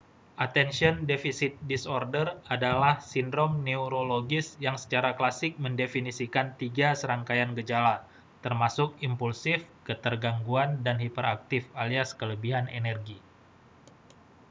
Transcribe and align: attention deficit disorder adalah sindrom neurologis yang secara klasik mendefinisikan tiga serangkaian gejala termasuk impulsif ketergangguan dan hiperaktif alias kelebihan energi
attention 0.45 0.95
deficit 1.11 1.53
disorder 1.71 2.27
adalah 2.55 2.95
sindrom 3.13 3.51
neurologis 3.67 4.47
yang 4.65 4.73
secara 4.83 5.11
klasik 5.19 5.51
mendefinisikan 5.63 6.47
tiga 6.61 6.87
serangkaian 7.01 7.51
gejala 7.57 7.95
termasuk 8.43 8.89
impulsif 9.07 9.59
ketergangguan 9.87 10.69
dan 10.85 10.97
hiperaktif 11.03 11.63
alias 11.83 12.09
kelebihan 12.19 12.65
energi 12.79 13.17